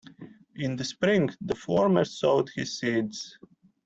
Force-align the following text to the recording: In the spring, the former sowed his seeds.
In 0.55 0.75
the 0.77 0.83
spring, 0.83 1.29
the 1.41 1.53
former 1.53 2.05
sowed 2.05 2.49
his 2.55 2.79
seeds. 2.79 3.37